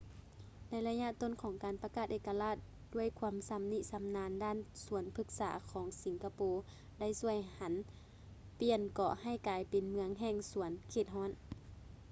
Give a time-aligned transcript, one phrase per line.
[0.69, 2.55] ໃນໄລຍະຕົ້ນຂອງການປະກາດເອກະລາດ
[2.93, 6.39] ດ້ວຍຄວາມຊຳນິຊຳນານດ້ານສວນພຶກສາຂອງສິງກະໂປ
[6.99, 7.73] ໄດ້ຊ່ວຍຫັນ
[8.59, 11.29] ປ່ຽນເກາະໃຫ້ກາຍເປັນເມືອງແຫ່ງສວນເຂດຮ້ອນ